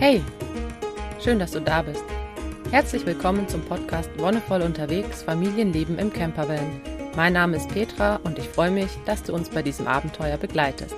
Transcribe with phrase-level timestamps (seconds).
[0.00, 0.24] Hey,
[1.22, 2.02] schön, dass du da bist.
[2.72, 6.80] Herzlich willkommen zum Podcast Wonnevoll unterwegs Familienleben im Campervan.
[7.14, 10.96] Mein Name ist Petra und ich freue mich, dass du uns bei diesem Abenteuer begleitest.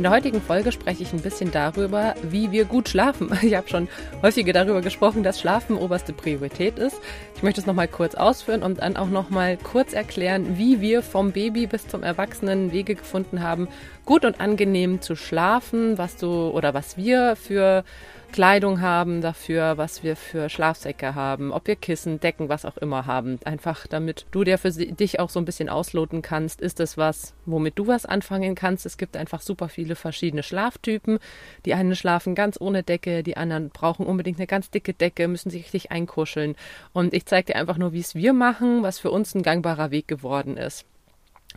[0.00, 3.38] In der heutigen Folge spreche ich ein bisschen darüber, wie wir gut schlafen.
[3.42, 3.86] Ich habe schon
[4.22, 6.96] häufiger darüber gesprochen, dass Schlafen oberste Priorität ist.
[7.36, 11.32] Ich möchte es nochmal kurz ausführen und dann auch nochmal kurz erklären, wie wir vom
[11.32, 13.68] Baby bis zum Erwachsenen Wege gefunden haben,
[14.06, 17.84] gut und angenehm zu schlafen, was du oder was wir für
[18.30, 23.06] Kleidung haben dafür, was wir für Schlafsäcke haben, ob wir Kissen, Decken, was auch immer
[23.06, 23.38] haben.
[23.44, 27.34] Einfach damit du dir für dich auch so ein bisschen ausloten kannst, ist es was,
[27.46, 28.86] womit du was anfangen kannst.
[28.86, 31.18] Es gibt einfach super viele verschiedene Schlaftypen.
[31.64, 35.50] Die einen schlafen ganz ohne Decke, die anderen brauchen unbedingt eine ganz dicke Decke, müssen
[35.50, 36.56] sich richtig einkuscheln.
[36.92, 39.90] Und ich zeige dir einfach nur, wie es wir machen, was für uns ein gangbarer
[39.90, 40.86] Weg geworden ist.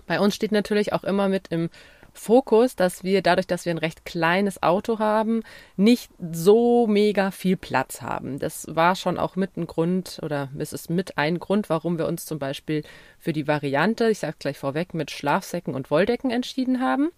[0.07, 1.69] Bei uns steht natürlich auch immer mit im
[2.13, 5.43] Fokus, dass wir dadurch, dass wir ein recht kleines Auto haben,
[5.75, 8.39] nicht so mega viel Platz haben.
[8.39, 12.07] Das war schon auch mit ein Grund oder es ist mit ein Grund, warum wir
[12.07, 12.83] uns zum Beispiel
[13.19, 17.09] für die Variante, ich sage gleich vorweg, mit Schlafsäcken und Wolldecken entschieden haben,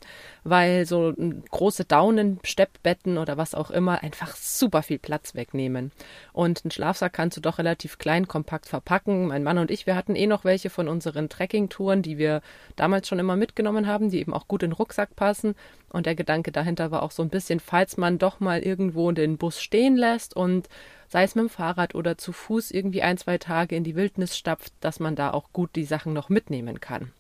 [0.44, 1.14] weil so
[1.52, 5.92] große Daunen, Steppbetten oder was auch immer einfach super viel Platz wegnehmen.
[6.32, 9.28] Und einen Schlafsack kannst du doch relativ klein, kompakt verpacken.
[9.28, 12.42] Mein Mann und ich, wir hatten eh noch welche von unseren Trekkingtouren, die wir
[12.76, 15.56] damals schon immer mitgenommen haben, die eben auch gut in den Rucksack passen.
[15.90, 19.38] Und der Gedanke dahinter war auch so ein bisschen, falls man doch mal irgendwo den
[19.38, 20.70] Bus stehen lässt und
[21.08, 24.38] sei es mit dem Fahrrad oder zu Fuß irgendwie ein, zwei Tage in die Wildnis
[24.38, 27.12] stapft, dass man da auch gut die Sachen noch mitnehmen kann.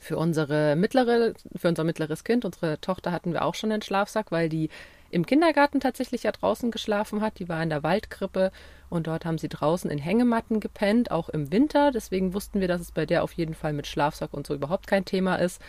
[0.00, 4.30] Für unsere mittlere, für unser mittleres Kind, unsere Tochter hatten wir auch schon einen Schlafsack,
[4.30, 4.70] weil die
[5.10, 7.38] im Kindergarten tatsächlich ja draußen geschlafen hat.
[7.38, 8.52] Die war in der Waldkrippe
[8.90, 11.90] und dort haben sie draußen in Hängematten gepennt, auch im Winter.
[11.90, 14.86] Deswegen wussten wir, dass es bei der auf jeden Fall mit Schlafsack und so überhaupt
[14.86, 15.60] kein Thema ist.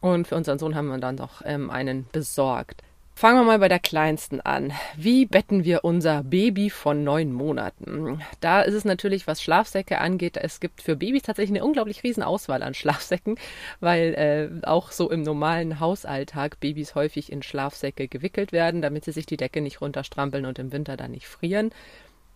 [0.00, 2.82] Und für unseren Sohn haben wir dann noch ähm, einen besorgt.
[3.18, 4.74] Fangen wir mal bei der kleinsten an.
[4.94, 8.20] Wie betten wir unser Baby von neun Monaten?
[8.40, 12.22] Da ist es natürlich, was Schlafsäcke angeht, es gibt für Babys tatsächlich eine unglaublich riesen
[12.22, 13.38] Auswahl an Schlafsäcken,
[13.80, 19.12] weil äh, auch so im normalen Hausalltag Babys häufig in Schlafsäcke gewickelt werden, damit sie
[19.12, 21.70] sich die Decke nicht runterstrampeln und im Winter dann nicht frieren.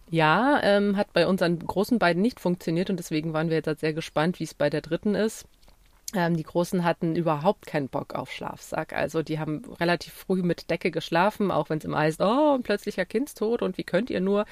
[0.09, 3.81] Ja, ähm, hat bei unseren großen beiden nicht funktioniert und deswegen waren wir jetzt halt
[3.81, 5.47] sehr gespannt, wie es bei der dritten ist.
[6.15, 8.93] Ähm, die Großen hatten überhaupt keinen Bock auf Schlafsack.
[8.93, 12.63] Also die haben relativ früh mit Decke geschlafen, auch wenn es immer heißt, oh, ein
[12.63, 14.45] plötzlicher Kindstod und wie könnt ihr nur?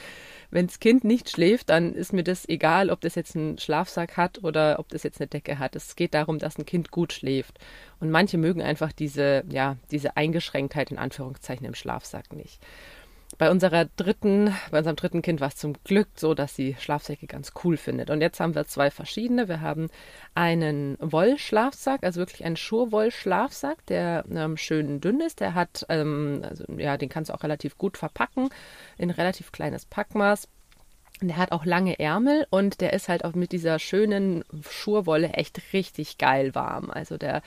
[0.50, 4.16] Wenn das Kind nicht schläft, dann ist mir das egal, ob das jetzt einen Schlafsack
[4.16, 5.74] hat oder ob das jetzt eine Decke hat.
[5.74, 7.58] Es geht darum, dass ein Kind gut schläft.
[8.00, 12.60] Und manche mögen einfach diese, ja, diese Eingeschränktheit in Anführungszeichen im Schlafsack nicht.
[13.38, 17.28] Bei unserer dritten, bei unserem dritten Kind war es zum Glück so, dass sie Schlafsäcke
[17.28, 18.10] ganz cool findet.
[18.10, 19.46] Und jetzt haben wir zwei verschiedene.
[19.48, 19.90] Wir haben
[20.34, 25.38] einen Wollschlafsack, also wirklich einen Schurwollschlafsack, der ähm, schön dünn ist.
[25.38, 28.48] Der hat, ähm, also, ja, den kannst du auch relativ gut verpacken
[28.96, 30.48] in relativ kleines Packmaß.
[31.20, 35.60] Der hat auch lange Ärmel und der ist halt auch mit dieser schönen Schurwolle echt
[35.72, 36.90] richtig geil warm.
[36.90, 37.42] Also der,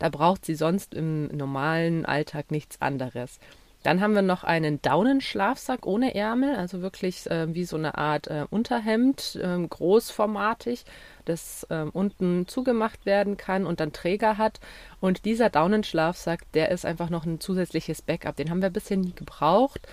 [0.00, 3.38] da braucht sie sonst im normalen Alltag nichts anderes.
[3.86, 8.26] Dann haben wir noch einen Daunenschlafsack ohne Ärmel, also wirklich äh, wie so eine Art
[8.26, 10.84] äh, Unterhemd, äh, großformatig,
[11.24, 14.58] das ähm, unten zugemacht werden kann und dann Träger hat.
[14.98, 18.34] Und dieser Daunenschlafsack, der ist einfach noch ein zusätzliches Backup.
[18.34, 19.86] Den haben wir bisher nie gebraucht.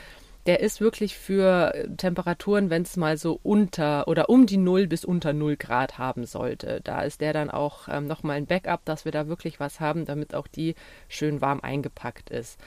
[0.48, 4.88] Der ist wirklich für äh, Temperaturen, wenn es mal so unter oder um die 0
[4.88, 6.82] bis unter 0 Grad haben sollte.
[6.84, 10.06] Da ist der dann auch ähm, nochmal ein Backup, dass wir da wirklich was haben,
[10.06, 10.74] damit auch die
[11.10, 12.60] schön warm eingepackt ist.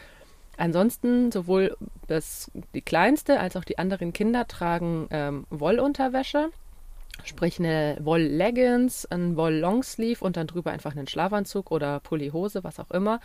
[0.57, 6.51] Ansonsten sowohl das, die kleinste als auch die anderen Kinder tragen ähm, Wollunterwäsche,
[7.25, 12.91] sprich eine Woll-Leggings, ein Woll-Longsleeve und dann drüber einfach einen Schlafanzug oder Pulli-Hose, was auch
[12.91, 13.21] immer.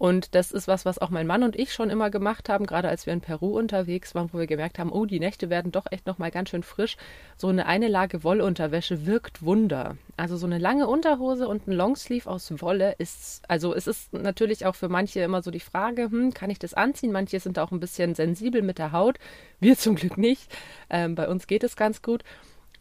[0.00, 2.88] Und das ist was, was auch mein Mann und ich schon immer gemacht haben, gerade
[2.88, 5.84] als wir in Peru unterwegs waren, wo wir gemerkt haben, oh, die Nächte werden doch
[5.90, 6.96] echt nochmal ganz schön frisch.
[7.36, 9.98] So eine eine Lage Wollunterwäsche wirkt Wunder.
[10.16, 14.64] Also so eine lange Unterhose und ein Longsleeve aus Wolle ist, also es ist natürlich
[14.64, 17.12] auch für manche immer so die Frage, hm, kann ich das anziehen?
[17.12, 19.18] Manche sind auch ein bisschen sensibel mit der Haut.
[19.58, 20.50] Wir zum Glück nicht.
[20.88, 22.24] Ähm, bei uns geht es ganz gut.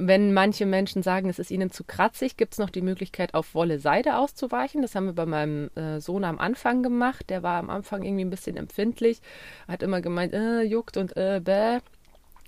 [0.01, 3.53] Wenn manche Menschen sagen, es ist ihnen zu kratzig, gibt es noch die Möglichkeit, auf
[3.53, 4.81] Wolle-Seide auszuweichen.
[4.81, 7.29] Das haben wir bei meinem äh, Sohn am Anfang gemacht.
[7.29, 9.19] Der war am Anfang irgendwie ein bisschen empfindlich,
[9.67, 11.79] hat immer gemeint, äh, juckt und äh, bäh.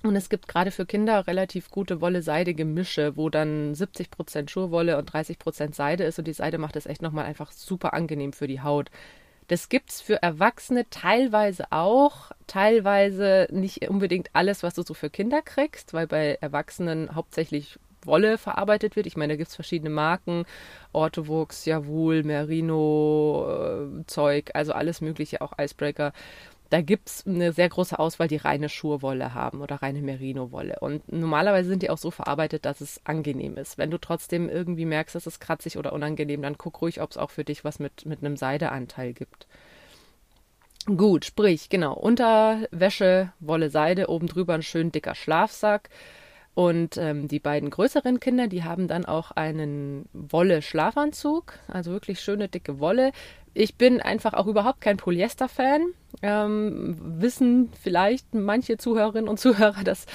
[0.01, 5.75] Und es gibt gerade für Kinder relativ gute Wolle-Seide-Gemische, wo dann 70% Schurwolle und 30%
[5.75, 6.19] Seide ist.
[6.19, 8.89] Und die Seide macht es echt nochmal einfach super angenehm für die Haut.
[9.51, 15.09] Das gibt es für Erwachsene teilweise auch, teilweise nicht unbedingt alles, was du so für
[15.09, 19.07] Kinder kriegst, weil bei Erwachsenen hauptsächlich Wolle verarbeitet wird.
[19.07, 20.45] Ich meine, da gibt es verschiedene Marken,
[20.93, 23.45] Orthovox, Javul, Merino,
[23.99, 26.13] äh, Zeug, also alles mögliche, auch Icebreaker.
[26.71, 30.77] Da gibt es eine sehr große Auswahl, die reine Schurwolle haben oder reine Merino-Wolle.
[30.79, 33.77] Und normalerweise sind die auch so verarbeitet, dass es angenehm ist.
[33.77, 37.17] Wenn du trotzdem irgendwie merkst, dass es kratzig oder unangenehm, dann guck ruhig, ob es
[37.17, 39.47] auch für dich was mit, mit einem Seideanteil gibt.
[40.85, 45.89] Gut, sprich, genau, Unterwäsche, Wolle, Seide, oben drüber ein schön dicker Schlafsack.
[46.53, 52.49] Und ähm, die beiden größeren Kinder, die haben dann auch einen Wolle-Schlafanzug, also wirklich schöne
[52.49, 53.11] dicke Wolle.
[53.53, 55.87] Ich bin einfach auch überhaupt kein Polyester-Fan.
[56.21, 60.05] Ähm, wissen vielleicht manche Zuhörerinnen und Zuhörer, dass,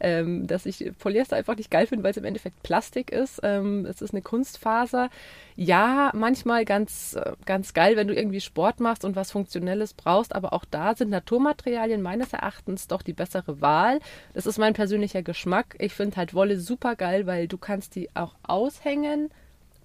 [0.00, 3.40] ähm, dass ich Polyester einfach nicht geil finde, weil es im Endeffekt Plastik ist.
[3.42, 5.10] Ähm, es ist eine Kunstfaser.
[5.56, 10.52] Ja, manchmal ganz, ganz geil, wenn du irgendwie Sport machst und was Funktionelles brauchst, aber
[10.52, 14.00] auch da sind Naturmaterialien meines Erachtens doch die bessere Wahl.
[14.34, 15.76] Das ist mein persönlicher Geschmack.
[15.78, 19.30] Ich finde halt Wolle super geil, weil du kannst die auch aushängen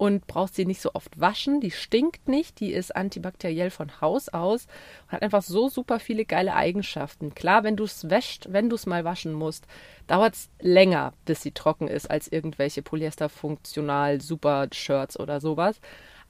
[0.02, 1.60] und brauchst sie nicht so oft waschen.
[1.60, 4.66] Die stinkt nicht, die ist antibakteriell von Haus aus
[5.06, 7.36] und hat einfach so super viele geile Eigenschaften.
[7.36, 9.68] Klar, wenn du es wäscht, wenn du es mal waschen musst,
[10.08, 15.80] dauert es länger, bis sie trocken ist, als irgendwelche Polyester-funktional super Shirts oder sowas.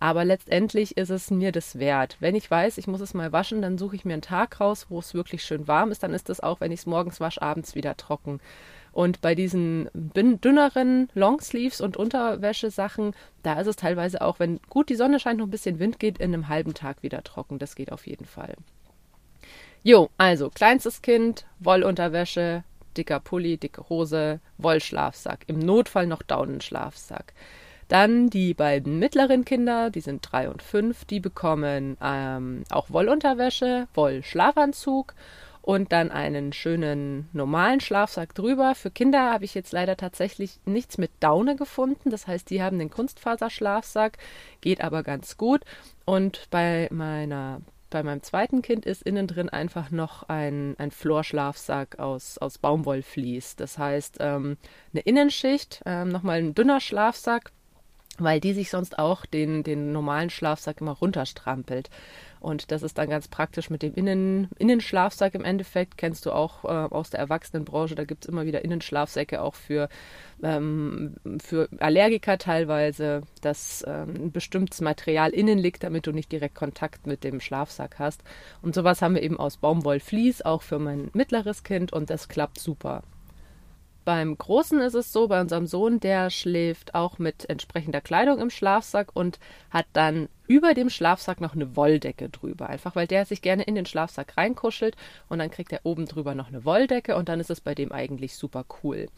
[0.00, 2.18] Aber letztendlich ist es mir das wert.
[2.20, 4.88] Wenn ich weiß, ich muss es mal waschen, dann suche ich mir einen Tag raus,
[4.90, 6.02] wo es wirklich schön warm ist.
[6.02, 8.38] Dann ist es auch, wenn ich es morgens wasche, abends wieder trocken.
[8.92, 14.96] Und bei diesen dünneren Longsleeves und Unterwäschesachen, da ist es teilweise auch, wenn gut die
[14.96, 17.58] Sonne scheint, noch ein bisschen Wind geht, in einem halben Tag wieder trocken.
[17.58, 18.54] Das geht auf jeden Fall.
[19.82, 22.64] Jo, also kleinstes Kind, Wollunterwäsche,
[22.96, 25.44] dicker Pulli, dicke Hose, Wollschlafsack.
[25.46, 27.32] Im Notfall noch Daunenschlafsack.
[27.88, 33.88] Dann die beiden mittleren Kinder, die sind drei und fünf, die bekommen ähm, auch Wollunterwäsche,
[33.94, 35.14] Wollschlafanzug
[35.62, 38.74] und dann einen schönen normalen Schlafsack drüber.
[38.74, 42.10] Für Kinder habe ich jetzt leider tatsächlich nichts mit Daune gefunden.
[42.10, 44.18] Das heißt, die haben den Kunstfaserschlafsack,
[44.60, 45.62] geht aber ganz gut.
[46.04, 47.60] Und bei meiner
[47.90, 53.54] bei meinem zweiten Kind ist innen drin einfach noch ein, ein Florschlafsack aus, aus Baumwollvlies.
[53.56, 54.56] Das heißt, ähm,
[54.92, 57.52] eine Innenschicht, ähm, nochmal ein dünner Schlafsack,
[58.18, 61.90] weil die sich sonst auch den, den normalen Schlafsack immer runterstrampelt.
[62.40, 65.96] Und das ist dann ganz praktisch mit dem Innen, Innenschlafsack im Endeffekt.
[65.96, 67.94] Kennst du auch äh, aus der Erwachsenenbranche.
[67.94, 69.88] Da gibt es immer wieder Innenschlafsäcke auch für,
[70.42, 76.56] ähm, für Allergiker teilweise, dass ähm, ein bestimmtes Material innen liegt, damit du nicht direkt
[76.56, 78.24] Kontakt mit dem Schlafsack hast.
[78.60, 81.92] Und sowas haben wir eben aus Baumwollvlies, auch für mein mittleres Kind.
[81.92, 83.04] Und das klappt super.
[84.04, 88.50] Beim Großen ist es so, bei unserem Sohn, der schläft auch mit entsprechender Kleidung im
[88.50, 89.38] Schlafsack und
[89.70, 92.68] hat dann über dem Schlafsack noch eine Wolldecke drüber.
[92.68, 94.96] Einfach weil der sich gerne in den Schlafsack reinkuschelt
[95.28, 97.92] und dann kriegt er oben drüber noch eine Wolldecke und dann ist es bei dem
[97.92, 99.08] eigentlich super cool.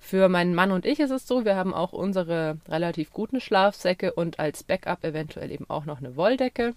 [0.00, 4.12] Für meinen Mann und ich ist es so, wir haben auch unsere relativ guten Schlafsäcke
[4.12, 6.74] und als Backup eventuell eben auch noch eine Wolldecke.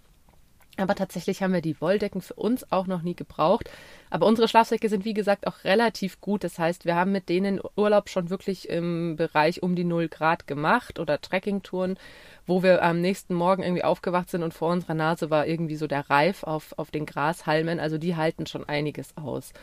[0.77, 3.69] Aber tatsächlich haben wir die Wolldecken für uns auch noch nie gebraucht.
[4.09, 6.43] Aber unsere Schlafsäcke sind, wie gesagt, auch relativ gut.
[6.43, 10.47] Das heißt, wir haben mit denen Urlaub schon wirklich im Bereich um die 0 Grad
[10.47, 11.97] gemacht oder Trekkingtouren,
[12.45, 15.87] wo wir am nächsten Morgen irgendwie aufgewacht sind und vor unserer Nase war irgendwie so
[15.87, 17.79] der Reif auf, auf den Grashalmen.
[17.79, 19.53] Also die halten schon einiges aus.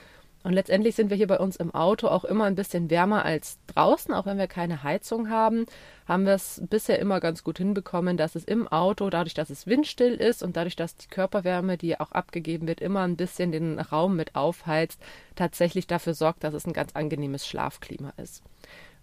[0.42, 3.58] Und letztendlich sind wir hier bei uns im Auto auch immer ein bisschen wärmer als
[3.68, 5.66] draußen, auch wenn wir keine Heizung haben,
[6.08, 9.66] haben wir es bisher immer ganz gut hinbekommen, dass es im Auto, dadurch, dass es
[9.66, 13.78] windstill ist und dadurch, dass die Körperwärme, die auch abgegeben wird, immer ein bisschen den
[13.78, 15.00] Raum mit aufheizt,
[15.36, 18.42] tatsächlich dafür sorgt, dass es ein ganz angenehmes Schlafklima ist.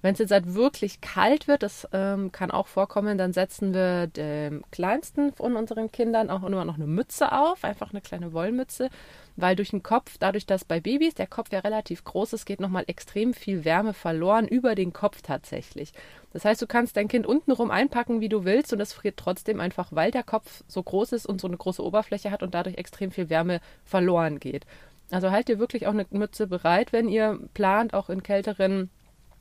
[0.01, 4.08] Wenn es jetzt halt wirklich kalt wird, das ähm, kann auch vorkommen, dann setzen wir
[4.08, 8.89] dem kleinsten von unseren Kindern auch immer noch eine Mütze auf, einfach eine kleine Wollmütze,
[9.36, 12.62] weil durch den Kopf, dadurch, dass bei Babys der Kopf ja relativ groß ist, geht
[12.62, 15.91] nochmal extrem viel Wärme verloren über den Kopf tatsächlich.
[16.32, 19.60] Das heißt, du kannst dein Kind untenrum einpacken, wie du willst, und es friert trotzdem
[19.60, 22.77] einfach, weil der Kopf so groß ist und so eine große Oberfläche hat und dadurch
[22.77, 24.65] extrem viel Wärme verloren geht.
[25.12, 28.89] Also halt dir wirklich auch eine Mütze bereit, wenn ihr plant, auch in kälteren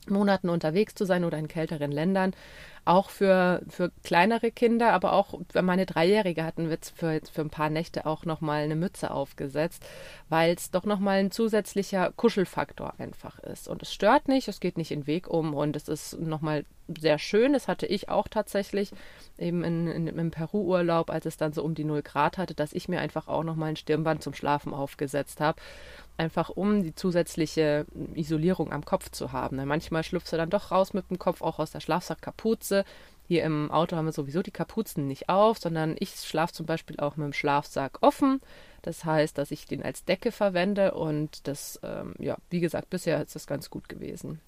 [0.07, 2.33] Monaten unterwegs zu sein oder in kälteren Ländern.
[2.85, 7.49] Auch für, für kleinere Kinder, aber auch für meine Dreijährige hatten wir für, für ein
[7.49, 9.85] paar Nächte auch nochmal eine Mütze aufgesetzt,
[10.29, 13.67] weil es doch nochmal ein zusätzlicher Kuschelfaktor einfach ist.
[13.67, 16.65] Und es stört nicht, es geht nicht in den Weg um und es ist nochmal
[16.87, 17.53] sehr schön.
[17.53, 18.91] Das hatte ich auch tatsächlich
[19.37, 22.73] eben in, in, im Peru-Urlaub, als es dann so um die 0 Grad hatte, dass
[22.73, 25.61] ich mir einfach auch nochmal ein Stirnband zum Schlafen aufgesetzt habe
[26.19, 29.57] einfach um die zusätzliche Isolierung am Kopf zu haben.
[29.57, 32.83] Denn manchmal schlüpfst du dann doch raus mit dem Kopf, auch aus der Schlafsackkapuze.
[33.27, 36.99] Hier im Auto haben wir sowieso die Kapuzen nicht auf, sondern ich schlafe zum Beispiel
[36.99, 38.41] auch mit dem Schlafsack offen.
[38.81, 43.21] Das heißt, dass ich den als Decke verwende und das, ähm, ja, wie gesagt, bisher
[43.21, 44.41] ist das ganz gut gewesen.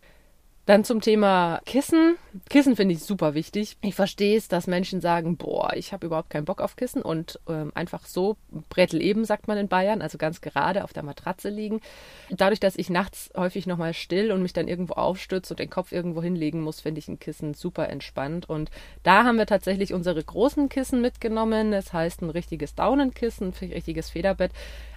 [0.68, 2.18] Dann zum Thema Kissen.
[2.50, 3.78] Kissen finde ich super wichtig.
[3.82, 7.40] Ich verstehe es, dass Menschen sagen, boah, ich habe überhaupt keinen Bock auf Kissen und
[7.50, 8.38] ähm, einfach so
[8.70, 11.82] Brettel eben, sagt man in Bayern, also ganz gerade auf der Matratze liegen.
[12.30, 15.92] Dadurch, dass ich nachts häufig nochmal still und mich dann irgendwo aufstütze und den Kopf
[15.92, 18.48] irgendwo hinlegen muss, finde ich ein Kissen super entspannt.
[18.48, 18.70] Und
[19.02, 21.72] da haben wir tatsächlich unsere großen Kissen mitgenommen.
[21.72, 24.52] Das heißt ein richtiges Daunenkissen, ein richtiges Federbett.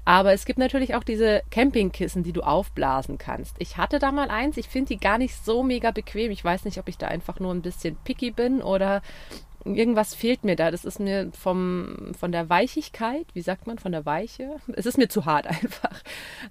[0.04, 3.56] Aber es gibt natürlich auch diese Campingkissen, die du aufblasen kannst.
[3.58, 6.30] Ich hatte da mal eins, ich finde die gar nicht so mega bequem.
[6.30, 9.02] Ich weiß nicht, ob ich da einfach nur ein bisschen picky bin oder
[9.64, 10.70] irgendwas fehlt mir da.
[10.70, 14.56] Das ist mir vom, von der Weichigkeit, wie sagt man, von der Weiche?
[14.74, 16.02] Es ist mir zu hart einfach.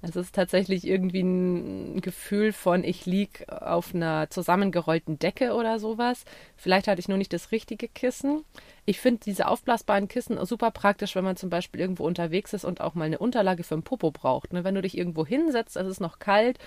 [0.02, 6.26] Es ist tatsächlich irgendwie ein Gefühl von, ich liege auf einer zusammengerollten Decke oder sowas.
[6.58, 8.44] Vielleicht hatte ich nur nicht das richtige Kissen.
[8.86, 12.82] Ich finde diese aufblasbaren Kissen super praktisch, wenn man zum Beispiel irgendwo unterwegs ist und
[12.82, 14.52] auch mal eine Unterlage für ein Popo braucht.
[14.52, 14.64] Ne?
[14.64, 16.60] Wenn du dich irgendwo hinsetzt, es ist noch kalt,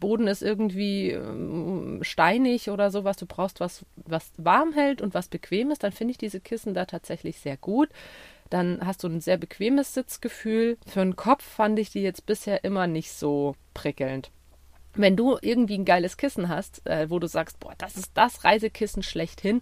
[0.00, 5.28] Boden ist irgendwie ähm, steinig oder sowas, du brauchst was, was warm hält und was
[5.28, 7.88] bequem ist, dann finde ich diese Kissen da tatsächlich sehr gut.
[8.50, 10.76] Dann hast du ein sehr bequemes Sitzgefühl.
[10.86, 14.30] Für den Kopf fand ich die jetzt bisher immer nicht so prickelnd
[14.96, 18.44] wenn du irgendwie ein geiles Kissen hast, äh, wo du sagst, boah, das ist das
[18.44, 19.60] Reisekissen schlechthin,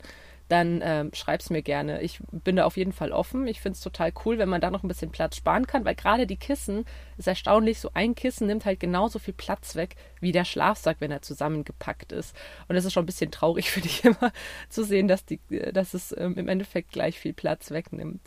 [0.52, 2.02] dann ähm, schreib's mir gerne.
[2.02, 3.46] Ich bin da auf jeden Fall offen.
[3.46, 5.94] Ich finde es total cool, wenn man da noch ein bisschen Platz sparen kann, weil
[5.94, 6.84] gerade die Kissen
[7.16, 7.80] ist erstaunlich.
[7.80, 12.12] So ein Kissen nimmt halt genauso viel Platz weg wie der Schlafsack, wenn er zusammengepackt
[12.12, 12.36] ist.
[12.68, 14.30] Und es ist schon ein bisschen traurig für dich immer
[14.68, 15.40] zu sehen, dass, die,
[15.72, 18.20] dass es ähm, im Endeffekt gleich viel Platz wegnimmt.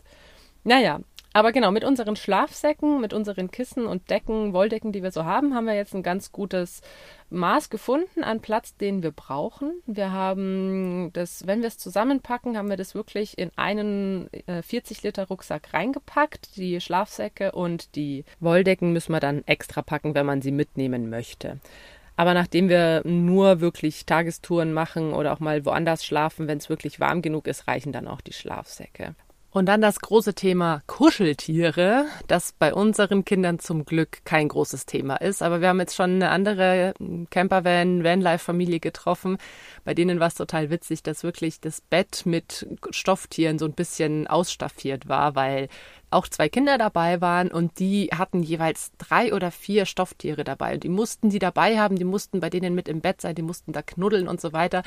[0.63, 1.01] Naja,
[1.35, 5.53] aber genau, mit unseren Schlafsäcken, mit unseren Kissen und Decken, Wolldecken, die wir so haben,
[5.53, 6.81] haben wir jetzt ein ganz gutes
[7.29, 9.73] Maß gefunden an Platz, den wir brauchen.
[9.85, 15.03] Wir haben das, wenn wir es zusammenpacken, haben wir das wirklich in einen äh, 40
[15.03, 16.55] Liter Rucksack reingepackt.
[16.55, 21.59] Die Schlafsäcke und die Wolldecken müssen wir dann extra packen, wenn man sie mitnehmen möchte.
[22.15, 27.01] Aber nachdem wir nur wirklich Tagestouren machen oder auch mal woanders schlafen, wenn es wirklich
[27.01, 29.15] warm genug ist, reichen dann auch die Schlafsäcke.
[29.55, 35.15] Und dann das große Thema Kuscheltiere, das bei unseren Kindern zum Glück kein großes Thema
[35.15, 35.41] ist.
[35.41, 36.93] Aber wir haben jetzt schon eine andere
[37.29, 39.37] Campervan, Vanlife-Familie getroffen.
[39.85, 44.27] Bei denen war es total witzig, dass wirklich das Bett mit Stofftieren so ein bisschen
[44.27, 45.69] ausstaffiert war, weil
[46.15, 50.75] auch zwei Kinder dabei waren und die hatten jeweils drei oder vier Stofftiere dabei.
[50.75, 53.41] Und die mussten die dabei haben, die mussten bei denen mit im Bett sein, die
[53.41, 54.83] mussten da knuddeln und so weiter.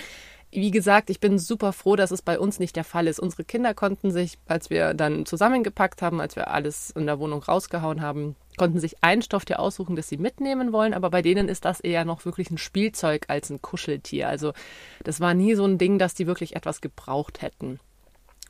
[0.51, 3.21] Wie gesagt, ich bin super froh, dass es bei uns nicht der Fall ist.
[3.21, 7.43] Unsere Kinder konnten sich, als wir dann zusammengepackt haben, als wir alles in der Wohnung
[7.43, 11.65] rausgehauen haben, konnten sich ein Stofftier aussuchen, das sie mitnehmen wollen, aber bei denen ist
[11.67, 14.29] das eher noch wirklich ein Spielzeug als ein Kuscheltier.
[14.29, 14.55] Also
[15.05, 17.79] das war nie so ein Ding, dass die wirklich etwas gebraucht hätten.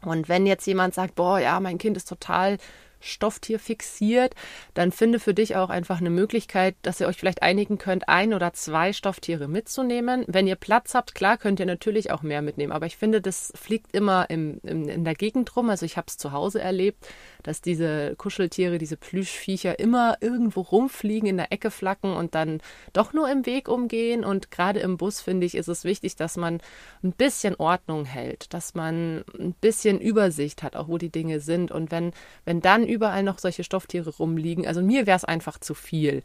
[0.02, 2.58] Und wenn jetzt jemand sagt, boah, ja, mein Kind ist total
[3.00, 4.34] Stofftier fixiert,
[4.74, 8.34] dann finde für dich auch einfach eine Möglichkeit, dass ihr euch vielleicht einigen könnt, ein
[8.34, 10.24] oder zwei Stofftiere mitzunehmen.
[10.26, 12.72] Wenn ihr Platz habt, klar, könnt ihr natürlich auch mehr mitnehmen.
[12.72, 15.70] Aber ich finde, das fliegt immer im, im, in der Gegend rum.
[15.70, 17.06] Also ich habe es zu Hause erlebt,
[17.42, 22.60] dass diese Kuscheltiere, diese Plüschviecher immer irgendwo rumfliegen, in der Ecke flacken und dann
[22.92, 24.24] doch nur im Weg umgehen.
[24.24, 26.60] Und gerade im Bus, finde ich, ist es wichtig, dass man
[27.02, 31.70] ein bisschen Ordnung hält, dass man ein bisschen Übersicht hat, auch wo die Dinge sind.
[31.70, 32.12] Und wenn,
[32.44, 34.66] wenn dann überall noch solche Stofftiere rumliegen.
[34.66, 36.22] Also mir wäre es einfach zu viel.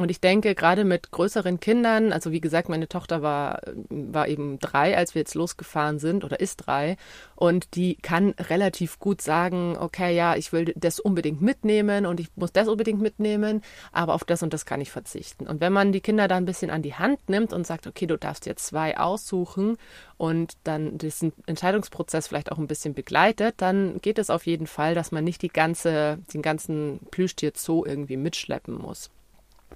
[0.00, 4.58] Und ich denke, gerade mit größeren Kindern, also wie gesagt, meine Tochter war, war eben
[4.58, 6.96] drei, als wir jetzt losgefahren sind, oder ist drei,
[7.36, 12.28] und die kann relativ gut sagen, okay, ja, ich will das unbedingt mitnehmen und ich
[12.34, 13.60] muss das unbedingt mitnehmen,
[13.92, 15.46] aber auf das und das kann ich verzichten.
[15.46, 18.06] Und wenn man die Kinder da ein bisschen an die Hand nimmt und sagt, okay,
[18.06, 19.76] du darfst jetzt zwei aussuchen
[20.16, 24.94] und dann diesen Entscheidungsprozess vielleicht auch ein bisschen begleitet, dann geht es auf jeden Fall,
[24.94, 29.10] dass man nicht die ganze, den ganzen Plüschtier Zoo irgendwie mitschleppen muss.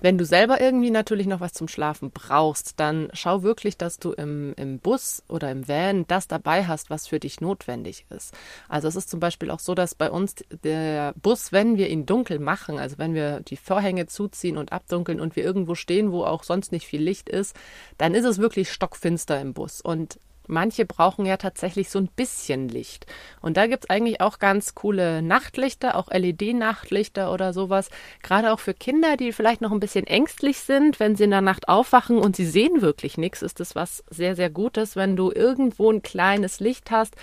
[0.01, 4.13] Wenn du selber irgendwie natürlich noch was zum Schlafen brauchst, dann schau wirklich, dass du
[4.13, 8.35] im, im Bus oder im Van das dabei hast, was für dich notwendig ist.
[8.69, 12.07] Also es ist zum Beispiel auch so, dass bei uns der Bus, wenn wir ihn
[12.07, 16.25] dunkel machen, also wenn wir die Vorhänge zuziehen und abdunkeln und wir irgendwo stehen, wo
[16.25, 17.57] auch sonst nicht viel Licht ist,
[17.97, 19.81] dann ist es wirklich stockfinster im Bus.
[19.81, 23.07] Und Manche brauchen ja tatsächlich so ein bisschen Licht.
[23.41, 27.91] Und da gibt's eigentlich auch ganz coole Nachtlichter, auch LED-Nachtlichter oder sowas.
[28.23, 31.41] Gerade auch für Kinder, die vielleicht noch ein bisschen ängstlich sind, wenn sie in der
[31.41, 35.33] Nacht aufwachen und sie sehen wirklich nichts, ist das was sehr, sehr Gutes, wenn du
[35.33, 37.15] irgendwo ein kleines Licht hast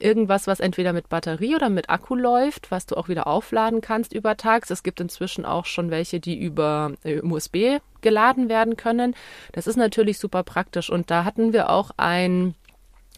[0.00, 4.12] irgendwas, was entweder mit Batterie oder mit Akku läuft, was du auch wieder aufladen kannst
[4.12, 4.70] über Tags.
[4.70, 9.14] Es gibt inzwischen auch schon welche, die über äh, USB geladen werden können.
[9.52, 12.54] Das ist natürlich super praktisch und da hatten wir auch ein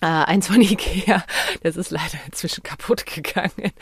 [0.02, 1.24] äh, eins von Ikea.
[1.62, 3.72] Das ist leider inzwischen kaputt gegangen.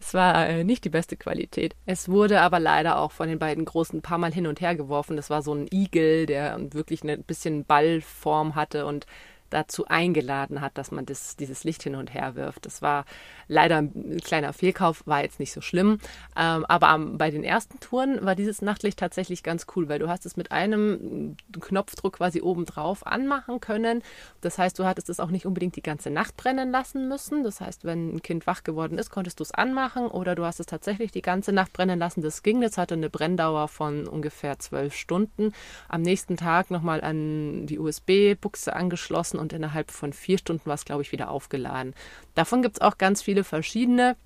[0.00, 1.76] Es war äh, nicht die beste Qualität.
[1.86, 4.74] Es wurde aber leider auch von den beiden Großen ein paar Mal hin und her
[4.74, 5.16] geworfen.
[5.16, 9.06] Das war so ein Igel, der wirklich ein bisschen Ballform hatte und
[9.50, 12.66] dazu eingeladen hat, dass man das, dieses Licht hin und her wirft.
[12.66, 13.04] Das war
[13.48, 15.98] leider ein kleiner Fehlkauf, war jetzt nicht so schlimm.
[16.36, 20.08] Ähm, aber am, bei den ersten Touren war dieses Nachtlicht tatsächlich ganz cool, weil du
[20.08, 24.02] hast es mit einem Knopfdruck quasi oben drauf anmachen können.
[24.40, 27.42] Das heißt, du hattest es auch nicht unbedingt die ganze Nacht brennen lassen müssen.
[27.42, 30.60] Das heißt, wenn ein Kind wach geworden ist, konntest du es anmachen oder du hast
[30.60, 32.22] es tatsächlich die ganze Nacht brennen lassen.
[32.22, 32.60] Das ging.
[32.60, 35.52] Das hatte eine Brenndauer von ungefähr zwölf Stunden.
[35.88, 40.84] Am nächsten Tag nochmal an die USB-Buchse angeschlossen und innerhalb von vier Stunden war es,
[40.84, 41.94] glaube ich, wieder aufgeladen.
[42.34, 44.16] Davon gibt es auch ganz viele verschiedene.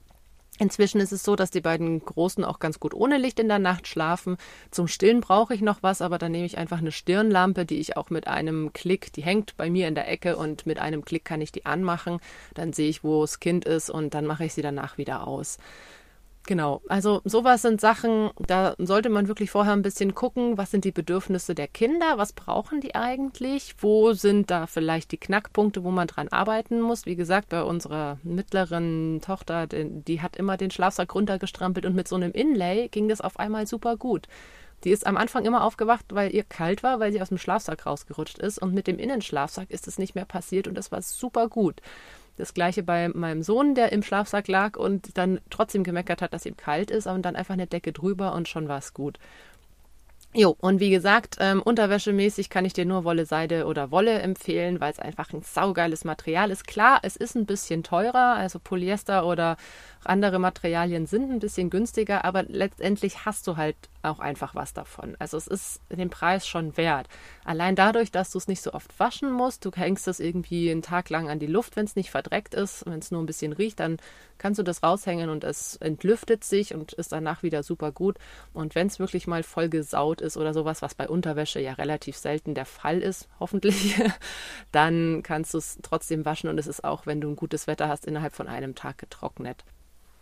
[0.58, 3.58] Inzwischen ist es so, dass die beiden Großen auch ganz gut ohne Licht in der
[3.58, 4.36] Nacht schlafen.
[4.70, 7.96] Zum Stillen brauche ich noch was, aber dann nehme ich einfach eine Stirnlampe, die ich
[7.96, 11.24] auch mit einem Klick, die hängt bei mir in der Ecke und mit einem Klick
[11.24, 12.20] kann ich die anmachen.
[12.54, 15.58] Dann sehe ich, wo das Kind ist und dann mache ich sie danach wieder aus.
[16.46, 20.84] Genau, also sowas sind Sachen, da sollte man wirklich vorher ein bisschen gucken, was sind
[20.84, 25.90] die Bedürfnisse der Kinder, was brauchen die eigentlich, wo sind da vielleicht die Knackpunkte, wo
[25.90, 27.06] man dran arbeiten muss.
[27.06, 32.16] Wie gesagt, bei unserer mittleren Tochter, die, hat immer den Schlafsack runtergestrampelt und mit so
[32.16, 34.26] einem Inlay ging das auf einmal super gut.
[34.84, 37.86] Die ist am Anfang immer aufgewacht, weil ihr kalt war, weil sie aus dem Schlafsack
[37.86, 41.48] rausgerutscht ist und mit dem Innenschlafsack ist es nicht mehr passiert und das war super
[41.48, 41.80] gut.
[42.36, 46.46] Das gleiche bei meinem Sohn, der im Schlafsack lag und dann trotzdem gemeckert hat, dass
[46.46, 49.18] ihm kalt ist und dann einfach eine Decke drüber und schon war es gut.
[50.36, 54.80] Jo, und wie gesagt, ähm, unterwäschemäßig kann ich dir nur Wolle, Seide oder Wolle empfehlen,
[54.80, 56.66] weil es einfach ein saugeiles Material ist.
[56.66, 59.56] Klar, es ist ein bisschen teurer, also Polyester oder
[60.04, 65.16] andere Materialien sind ein bisschen günstiger, aber letztendlich hast du halt auch einfach was davon.
[65.18, 67.08] Also es ist den Preis schon wert.
[67.44, 70.82] Allein dadurch, dass du es nicht so oft waschen musst, du hängst es irgendwie einen
[70.82, 73.52] Tag lang an die Luft, wenn es nicht verdreckt ist, wenn es nur ein bisschen
[73.52, 73.96] riecht, dann
[74.36, 78.18] kannst du das raushängen und es entlüftet sich und ist danach wieder super gut.
[78.52, 82.16] Und wenn es wirklich mal voll gesaut ist oder sowas, was bei Unterwäsche ja relativ
[82.16, 84.00] selten der Fall ist, hoffentlich,
[84.72, 87.88] dann kannst du es trotzdem waschen und es ist auch, wenn du ein gutes Wetter
[87.88, 89.64] hast, innerhalb von einem Tag getrocknet.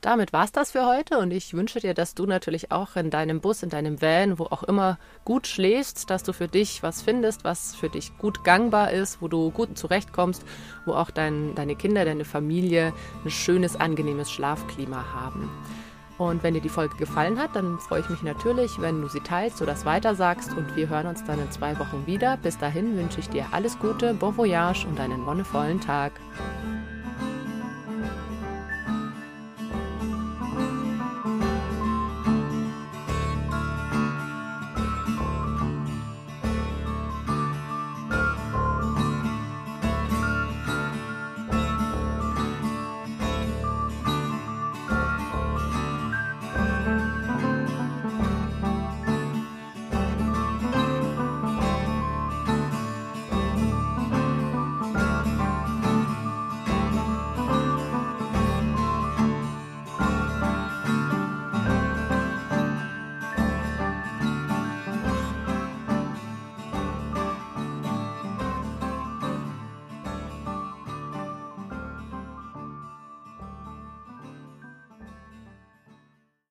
[0.03, 3.41] Damit war's das für heute und ich wünsche dir, dass du natürlich auch in deinem
[3.41, 7.45] Bus, in deinem Van, wo auch immer gut schläfst, dass du für dich was findest,
[7.45, 10.45] was für dich gut gangbar ist, wo du gut zurechtkommst,
[10.87, 12.93] wo auch dein, deine Kinder, deine Familie
[13.25, 15.49] ein schönes, angenehmes Schlafklima haben.
[16.29, 19.21] Und wenn dir die Folge gefallen hat, dann freue ich mich natürlich, wenn du sie
[19.21, 22.37] teilst oder das weitersagst und wir hören uns dann in zwei Wochen wieder.
[22.37, 26.13] Bis dahin wünsche ich dir alles Gute, bon voyage und einen wonnevollen Tag.